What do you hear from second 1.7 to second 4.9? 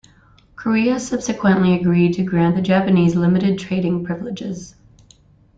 agreed to grant the Japanese limited trading privileges.